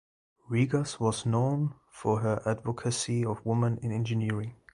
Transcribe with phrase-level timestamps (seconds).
[0.49, 4.55] Rigas was known for her advocacy of women in engineering.